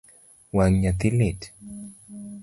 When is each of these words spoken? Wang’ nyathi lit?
Wang’ 0.55 0.73
nyathi 0.81 1.09
lit? 1.17 1.41